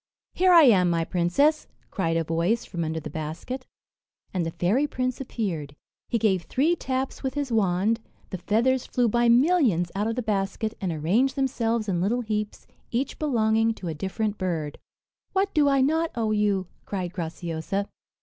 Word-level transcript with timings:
"Here 0.33 0.51
I 0.51 0.63
am, 0.63 0.89
my 0.89 1.05
princess," 1.05 1.67
cried 1.91 2.17
a 2.17 2.23
voice 2.23 2.65
from 2.65 2.83
under 2.83 2.99
the 2.99 3.11
basket; 3.11 3.67
and 4.33 4.43
the 4.43 4.49
fairy 4.49 4.87
prince 4.87 5.21
appeared. 5.21 5.75
He 6.09 6.17
gave 6.17 6.41
three 6.41 6.75
taps 6.75 7.21
with 7.21 7.35
his 7.35 7.51
wand 7.51 7.99
the 8.31 8.39
feathers 8.39 8.87
flew 8.87 9.07
by 9.07 9.29
millions 9.29 9.91
out 9.93 10.07
of 10.07 10.15
the 10.15 10.23
basket, 10.23 10.73
and 10.81 10.91
arranged 10.91 11.35
themselves 11.35 11.87
in 11.87 12.01
little 12.01 12.21
heaps, 12.21 12.65
each 12.89 13.19
belonging 13.19 13.75
to 13.75 13.89
a 13.89 13.93
different 13.93 14.39
bird. 14.39 14.79
"What 15.33 15.53
do 15.53 15.69
I 15.69 15.81
not 15.81 16.09
owe 16.15 16.31
you?" 16.31 16.65
cried 16.87 17.13
Graciosa. 17.13 17.87